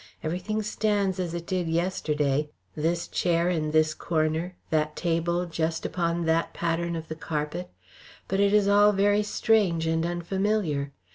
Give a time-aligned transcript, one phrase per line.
[0.23, 6.25] Everything stands as it did yesterday this chair in this corner, that table just upon
[6.25, 7.69] that pattern of the carpet,
[8.27, 10.91] but it is all very strange and unfamiliar.